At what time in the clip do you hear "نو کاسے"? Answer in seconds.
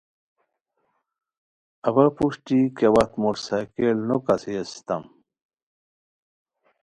4.07-4.51